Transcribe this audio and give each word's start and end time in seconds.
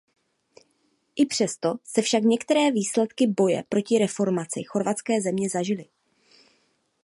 I 1.15 1.25
přesto 1.25 1.73
se 1.83 2.01
však 2.01 2.23
některé 2.23 2.71
výsledky 2.71 3.27
boje 3.27 3.63
proti 3.69 3.97
reformaci 3.97 4.63
chorvatské 4.63 5.21
země 5.21 5.49
zažily. 5.49 5.85